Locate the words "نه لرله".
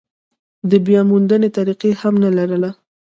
2.23-2.71